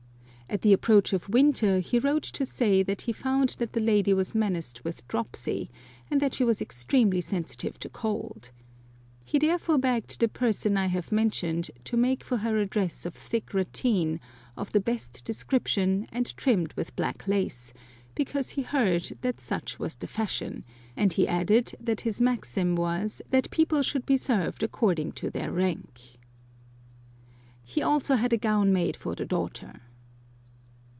"At 0.51 0.63
the 0.63 0.73
approach 0.73 1.13
of 1.13 1.29
winter 1.29 1.79
he 1.79 1.97
wrote 1.97 2.23
to 2.23 2.45
say 2.45 2.83
that 2.83 3.03
he 3.03 3.13
found 3.13 3.55
that 3.59 3.71
the 3.71 3.79
lady 3.79 4.13
was 4.13 4.35
menaced 4.35 4.83
with 4.83 5.07
dropsy, 5.07 5.69
and 6.09 6.19
that 6.19 6.33
she 6.33 6.43
was 6.43 6.61
extremely 6.61 7.21
sensitive 7.21 7.79
to 7.79 7.87
cold. 7.87 8.51
He 9.23 9.39
therefore 9.39 9.77
begged 9.77 10.19
the 10.19 10.27
person 10.27 10.75
I 10.75 10.87
have 10.87 11.09
mentioned 11.09 11.71
to 11.85 11.95
make 11.95 12.21
for 12.21 12.35
her 12.35 12.57
a 12.57 12.65
dress 12.65 13.05
of 13.05 13.15
thick 13.15 13.51
ratteen, 13.53 14.19
of 14.57 14.73
the 14.73 14.81
best 14.81 15.23
description, 15.23 16.05
and 16.11 16.35
trimmed 16.35 16.73
with 16.73 16.97
black 16.97 17.29
lace, 17.29 17.73
because 18.13 18.49
he 18.49 18.61
heard 18.61 19.17
that 19.21 19.39
such 19.39 19.79
was 19.79 19.95
the 19.95 20.05
fashion, 20.05 20.65
and 20.97 21.13
he 21.13 21.29
added 21.29 21.77
that 21.79 22.01
his 22.01 22.19
maxim 22.19 22.75
was, 22.75 23.21
that 23.29 23.49
people 23.51 23.81
should 23.81 24.05
be 24.05 24.17
served 24.17 24.63
accord 24.63 24.99
ing 24.99 25.13
to 25.13 25.29
their 25.29 25.49
rank. 25.53 26.01
He 27.63 27.81
also 27.81 28.15
had 28.15 28.33
a 28.33 28.37
gown 28.37 28.73
made 28.73 28.97
for 28.97 29.11
163 29.11 29.27
Curiosities 29.27 29.27
of 29.31 29.39
Olden 29.39 29.47
Times 29.47 29.55
the 29.55 29.69
daughter. 29.79 29.87